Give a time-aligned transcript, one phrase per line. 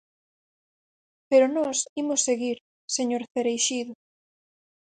[1.29, 2.57] Pero nós imos seguir,
[2.95, 3.93] señor Cereixido.